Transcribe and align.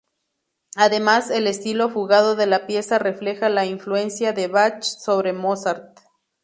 Además, 0.75 1.29
el 1.29 1.45
estilo 1.45 1.87
fugado 1.91 2.35
de 2.35 2.47
la 2.47 2.65
pieza 2.65 2.97
refleja 2.97 3.49
la 3.49 3.67
influencia 3.67 4.33
de 4.33 4.47
Bach 4.47 4.81
sobre 4.81 5.31
Mozart. 5.31 5.99